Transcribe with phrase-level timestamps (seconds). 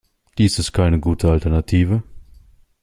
[0.39, 2.01] Dies ist keine gute Alternative.